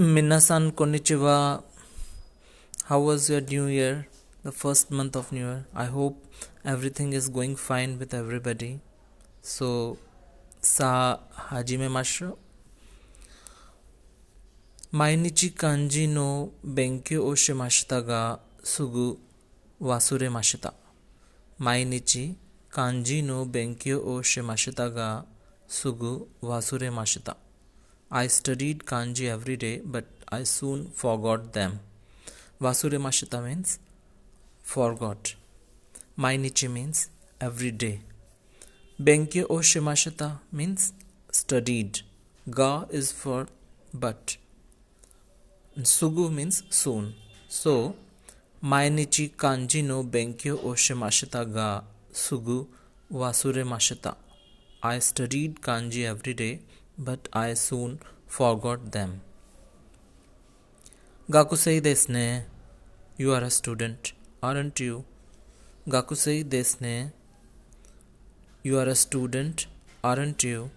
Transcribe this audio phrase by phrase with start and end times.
[0.00, 1.34] मिन्नासान कोनिचिवा
[2.86, 3.94] how was your new year
[4.46, 6.22] the first month of new year I hope
[6.66, 8.72] everything is going fine with everybody
[9.50, 9.68] सो
[10.62, 10.88] सा
[11.34, 12.18] हाजी में माश
[14.94, 16.26] मायनिची kanji no
[16.74, 18.20] Benke ओशे माशता गा
[18.74, 19.06] सुगु
[19.90, 20.72] वासुरे माशता
[21.60, 22.26] मायनिची
[22.74, 25.08] kanji no Benke ओशे माशता गा
[25.80, 27.34] सुगु वासुरे माशता
[28.18, 31.80] I studied kanji every day, but I soon forgot them.
[32.60, 33.80] Vasuremashita means
[34.62, 35.34] forgot.
[36.16, 38.02] Mainichi means every day.
[39.02, 40.92] Benkyo o shimashita means
[41.32, 42.02] studied.
[42.48, 43.48] Ga is for
[43.92, 44.36] but.
[45.82, 47.14] Sugu means soon.
[47.48, 47.96] So,
[48.62, 52.68] mainichi kanji no benkyo o shimashita ga sugu
[53.12, 54.14] wasuremashita.
[54.84, 56.60] I studied kanji every day,
[56.98, 59.20] but I soon forgot them.
[61.30, 62.42] Gakusei desne,
[63.16, 65.04] you are a student, aren't you?
[65.88, 67.12] Gakusei desne,
[68.62, 69.66] you are a student,
[70.02, 70.70] aren't you?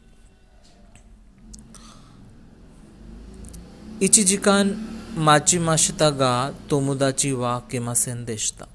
[4.00, 4.78] Ichijikan
[5.16, 8.68] machimashita ga tomodachi wa kemasen deshita.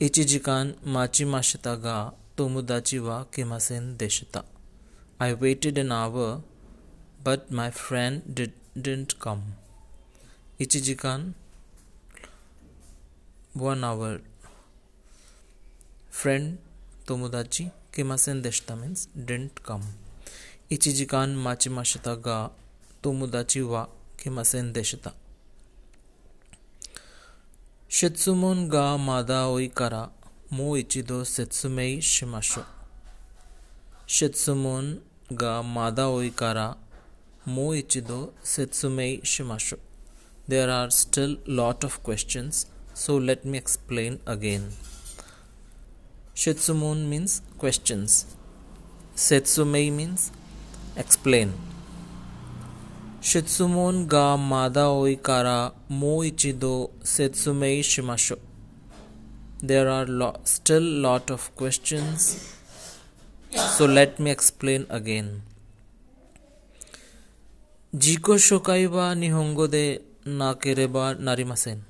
[0.00, 4.44] Ichijikan machimashita ga tomodachi wa kemasen deshita.
[5.20, 6.40] I waited an hour
[7.22, 9.54] but my friend did, didn't come.
[10.58, 11.34] Ichijikan,
[13.54, 14.20] one hour.
[16.10, 16.58] Friend
[17.06, 19.82] Tomodachi Kimasen deshita means didn't come.
[20.70, 22.50] Ichijikan machimashita ga
[23.02, 25.12] Tomodachi wa Kimasen deshita.
[27.88, 30.10] Shitsumon ga mada oi kara
[30.50, 32.64] mo ichido setsumei shimasho.
[34.06, 35.00] Shitsumon
[35.34, 36.76] ga mada oi kara
[37.46, 39.78] Moichido Setsumei Shimashu.
[40.46, 44.72] There are still lot of questions, so let me explain again.
[46.34, 48.26] Shitsumon means questions.
[49.14, 50.32] Setsumei means
[50.96, 51.52] explain.
[53.20, 58.36] Shitsumon ga madaoi kara moichido setsumei shimashu.
[59.62, 62.56] There are lo- still lot of questions,
[63.76, 65.42] so let me explain again.
[67.93, 71.85] 自己紹介は日本語でなければなりません。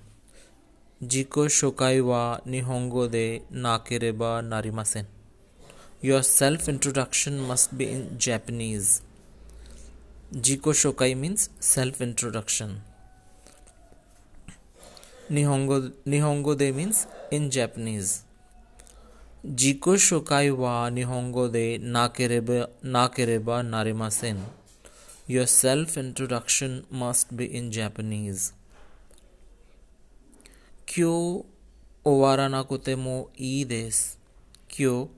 [1.01, 5.07] 自己紹介は日本語でなければなりません。
[6.01, 9.03] Your self-introduction must be in Japanese.
[10.31, 12.77] 自己紹介 means self-introduction.
[15.29, 18.25] 日本語日本語で means in Japanese.
[19.43, 24.37] 自己紹介は日本語でなければなければなりません。
[25.30, 28.52] Your self introduction must be in Japanese.
[30.86, 31.12] Kyo
[32.04, 34.16] owaranakute mo ii desu.
[34.68, 35.08] Kyo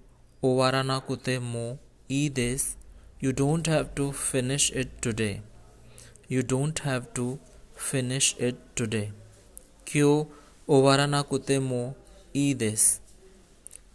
[0.43, 1.79] owaranakute mo
[2.11, 2.77] ii desu.
[3.21, 5.41] You don't have to finish it today.
[6.29, 7.39] You don't have to
[7.75, 9.13] finish it today.
[9.85, 10.27] Kyo
[10.69, 11.95] owaranakute mo
[12.37, 13.01] ii desu.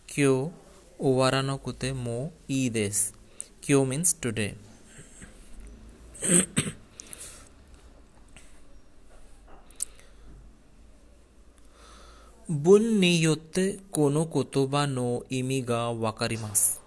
[0.07, 0.51] Kyo
[0.99, 3.13] owaranakute mo ii desu.
[3.61, 4.55] Kyo means today.
[12.67, 16.81] 文によってこの言葉の意味がわかります。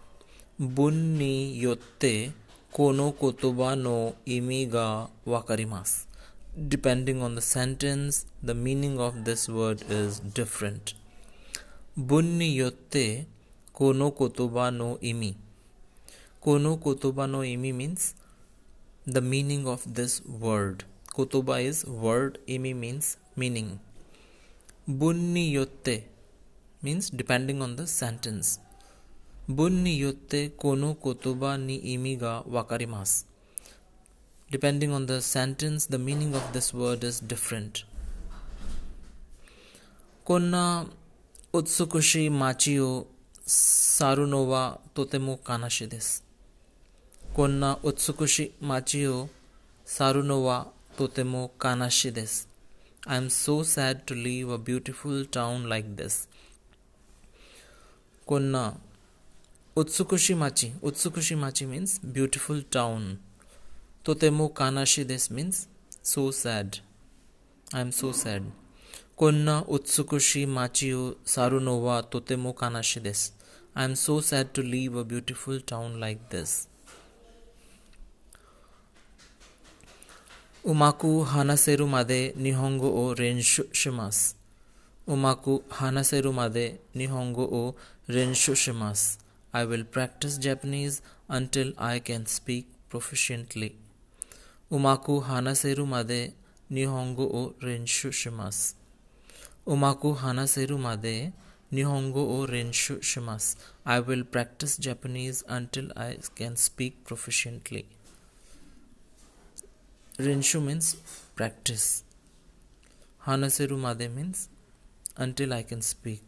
[0.58, 2.32] 文によって
[2.70, 6.06] この言葉の意味がわかります。
[6.54, 10.94] Depending on the sentence, the meaning of this word is different.
[11.96, 13.26] 文によって
[13.72, 15.34] この言葉の意味
[16.40, 18.14] この言葉の意味 means
[19.06, 20.84] the meaning of this word
[21.16, 23.78] 言葉 is word 意味 means meaning
[24.86, 26.10] 文によって
[26.82, 28.60] means depending on the sentence
[29.48, 33.26] 文によってこの言葉に意味がわかります
[34.50, 37.84] depending on the sentence the meaning of this word is different
[40.25, 40.87] こんな
[41.52, 43.08] 美しい街を
[43.44, 46.25] 去るのはとても悲しいです。
[47.34, 49.28] こんな美しい街を
[49.84, 52.50] 去るのはとても悲しいです。
[53.06, 56.29] I am so sad to leave a beautiful town like this.
[58.29, 58.76] Konna
[59.75, 60.73] Utsukushimachi.
[60.82, 63.19] Utsukushimachi means beautiful town.
[64.05, 65.67] Totemo kanashi this means
[66.02, 66.81] so sad.
[67.73, 68.43] I am so sad.
[69.17, 73.32] Konna utsukushi machi o sarunova totemo kanashi this.
[73.75, 76.69] I am so sad to leave a beautiful town like this.
[80.64, 84.34] Umaku hanaseru made nihongo o renshu shimasu.
[85.08, 87.74] Umaku hanaseru made nihongo o
[88.06, 89.16] renshu shimasu.
[89.54, 93.72] I will practice Japanese until I can speak proficiently.
[94.70, 96.34] Umaku hanaseru made
[96.70, 98.74] nihongo o renshu shimasu.
[99.66, 101.32] Umaku hanaseru made
[101.72, 103.56] nihongo o renshu shimasu.
[103.86, 107.86] I will practice Japanese until I can speak proficiently.
[110.26, 110.96] Renshu means
[111.34, 112.05] practice.
[113.26, 114.50] Hanaseru made means
[115.17, 116.22] until I can speak.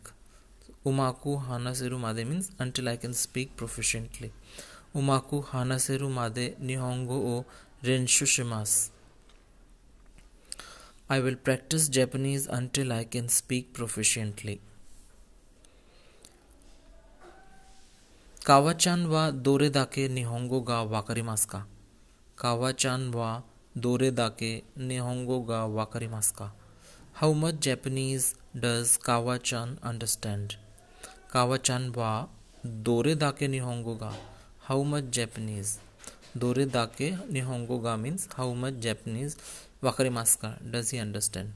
[0.87, 4.31] Umaku hanaseru made means until I can speak proficiently.
[4.94, 7.44] Umaku hanaseru made nihongo o
[7.85, 8.89] renshu shimasu.
[11.11, 14.61] I will practice Japanese until I can speak proficiently.
[18.44, 21.67] Kawachan wa dore dake nihongo ga wakarimasu ka?
[22.37, 23.12] Kawachan
[23.77, 26.51] दोरे दाके निहोंगो गा वाकरी मास्का।
[27.17, 28.25] How much Japanese
[28.57, 30.53] does कावा चान understand
[31.33, 32.11] कावा चान वा
[32.89, 34.13] दोरे दाके निहोंगो गा।
[34.63, 35.79] हाउ मच जैपनीज
[36.37, 39.37] दोरे दाके निहोंगो गा मीन्स हाउ मच जैपनीज
[39.85, 41.53] वाकरी मास्का does he understand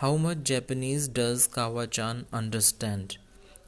[0.00, 3.12] how much Japanese does कावा चान अंडरस्टैंड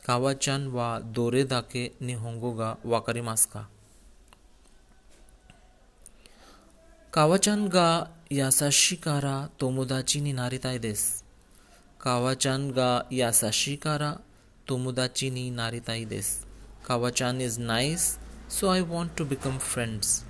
[0.06, 3.66] कावा चान वा दोरे दाके निहोंगो गा वाकरी मास्का।
[7.16, 7.90] कावाचान गा
[8.30, 11.02] यासा शिकारा तोमुदा चीनी नारिताय देस
[12.00, 14.12] कावाचान गा या यासा शिकारा
[14.68, 16.28] तोमुदा चीनी नारिताय देस
[16.86, 18.02] Kawa chan is nice
[18.58, 20.22] so I want to become friends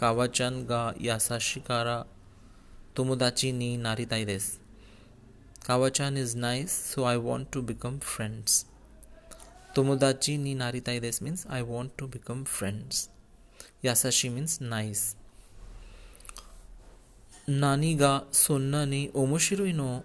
[0.00, 2.02] कावाचान गा या यासा शिकारा
[2.96, 4.52] तोमुदा चीनी नारिताय देस
[5.66, 8.64] Kawa chan is nice so I want to become friends
[9.76, 13.08] तोमुदाची नी नारिताय देस means I want to become friends
[13.84, 15.14] यासाशी means nice.
[17.47, 20.03] 何がそんなに面白いの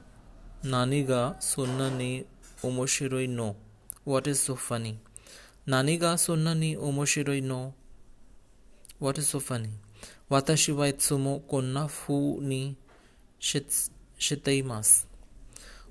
[0.63, 2.25] 何がそんなに
[2.63, 3.57] 面白いの
[4.07, 4.97] ?What is so funny?
[5.67, 7.75] 何がそんなに面白いの
[8.99, 9.69] ?What is so funny?
[10.31, 12.77] 私はいつもこんな風に
[13.39, 13.63] し
[14.19, 15.07] しています。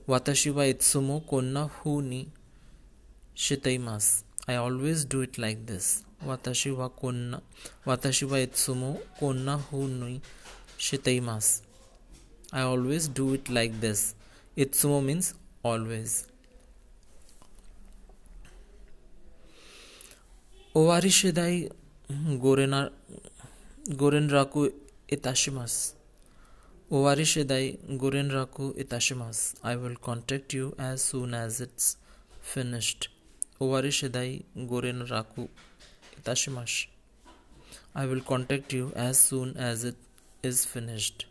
[0.08, 2.32] 私はいつもこんな風に
[3.36, 4.26] しています。
[4.48, 6.04] I always do it like this.
[6.26, 7.42] 私はこんな、
[7.86, 10.22] 私はいつもこんな風に
[10.79, 11.63] shitaimasu.
[12.53, 14.15] I always do it like this.
[14.57, 16.27] Itsumo means always.
[20.75, 21.71] Owari shidai
[22.09, 22.91] hmm, gorenar
[24.03, 24.73] gorenraku
[25.17, 25.95] itashimas.
[26.91, 29.55] Owari shidai gorenraku itashimas.
[29.63, 31.97] I will contact you as soon as it's
[32.41, 33.09] finished.
[33.61, 35.49] Owari shidai gorenraku
[36.19, 36.87] itashimas.
[37.95, 39.97] I will contact you as soon as it
[40.43, 41.27] is finished.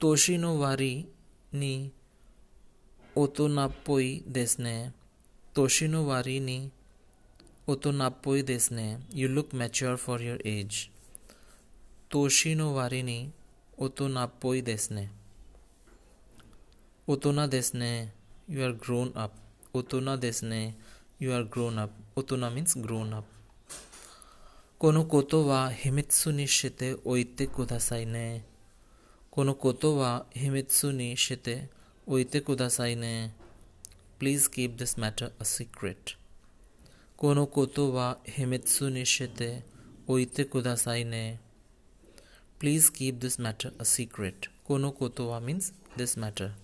[0.00, 1.06] Toshi wari
[1.52, 1.92] ni
[3.16, 4.92] oto napoi desne.
[5.54, 6.70] Toshi wari ni
[7.68, 8.98] oto napoi desne.
[9.12, 10.90] You look mature for your age.
[12.10, 13.30] Toshi wari ni
[13.78, 15.08] oto napoi desne.
[17.08, 18.10] Otona desne,
[18.48, 19.32] you are grown up.
[19.74, 20.72] Otona desne,
[21.18, 21.90] you are grown up.
[22.16, 23.24] Otona means grown up.
[24.82, 28.26] कोनो कोतो वा हिमित्सु निश्चिते ओइते कुदासाई ने
[29.32, 31.54] कोनो कोतो वा हिमित्सु निश्चिते
[32.06, 33.12] ओइते कुदासाई ने
[34.20, 36.10] please keep this matter a secret
[37.18, 39.50] कोनो कोतो वा हिमित्सु निश्चिते
[40.10, 41.24] ओइते कुदासाई ने
[42.60, 46.54] please keep this matter a secret कोनो कोतो वा मीन्स दिस मैटर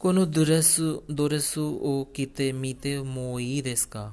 [0.00, 4.10] कोनो दुरेसु दोरेसु ओ किते मीते मोई देस का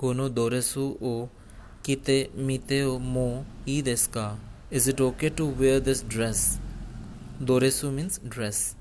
[0.00, 1.28] konodoresu o
[1.84, 4.26] kite miteo mo i desu ka?
[4.70, 6.58] Is it okay to wear this dress?
[7.48, 8.76] Doresu means dress.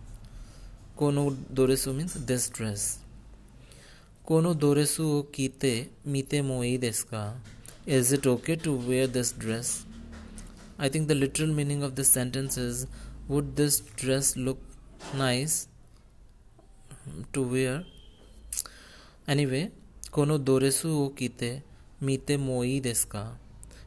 [0.98, 1.24] Kono
[1.58, 3.00] doresu means this dress.
[4.28, 7.24] Kono doresu o kite mite mo i desu ka?
[7.86, 9.86] Is it okay to wear this dress?
[10.78, 12.88] I think the literal meaning of this sentence is
[13.28, 14.60] Would this dress look
[15.14, 15.68] nice
[17.34, 17.84] to wear?
[19.28, 19.72] Anyway,
[20.12, 21.62] Kono doresu o kite
[22.02, 23.38] mite moi desu ka?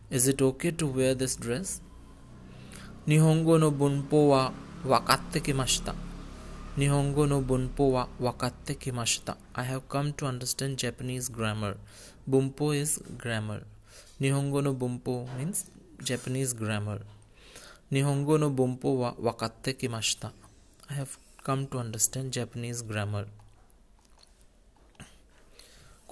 [0.08, 1.80] Is it okay to wear this dress?
[3.08, 4.52] Nihongo no bunpo wa
[4.84, 5.94] wakatte kimashita.
[6.76, 9.36] Nihongo no bunpo wa wakatte kimashita.
[9.56, 11.76] I have come to understand Japanese grammar.
[12.30, 13.62] Bunpo is grammar.
[14.20, 15.70] Nihongo no bunpo means
[16.04, 17.00] Japanese grammar.
[17.90, 20.30] Nihongo no bunpo wa wakatte kimashita.
[20.88, 23.26] I have come to understand Japanese grammar.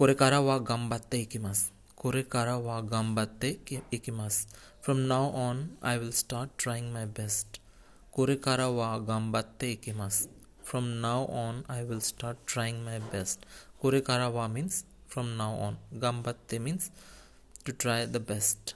[0.00, 1.72] Korekara wa gambatte ikimasu.
[1.96, 4.46] Korekara wa gambatte ikimasu.
[4.80, 7.60] From now on, I will start trying my best.
[8.16, 10.28] Korekara wa gambatte ikimasu.
[10.62, 13.44] From now on, I will start trying my best.
[13.82, 15.76] Korekara wa means from now on.
[15.92, 16.90] Gambatte means
[17.66, 18.74] to try the best.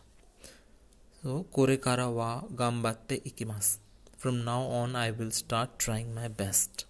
[1.22, 3.78] So, korekara wa gambatte ikimasu.
[4.18, 6.84] From now on, I will start trying my best.